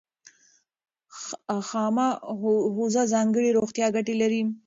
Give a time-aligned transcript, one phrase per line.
[1.67, 2.07] خامه
[2.73, 4.41] هوږه ځانګړې روغتیایي ګټې لري.